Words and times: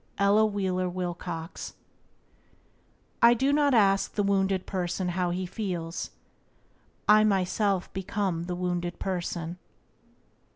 —Ella 0.17 0.47
Wheeler 0.47 0.89
Wilcox. 0.89 1.75
"I 3.21 3.35
do 3.35 3.53
not 3.53 3.75
ask 3.75 4.15
the 4.15 4.23
wounded 4.23 4.65
person 4.65 5.09
how 5.09 5.29
he 5.29 5.45
feels, 5.45 6.09
I 7.07 7.23
myself 7.23 7.93
become 7.93 8.45
the 8.45 8.55
wounded 8.55 8.97
person." 8.97 9.59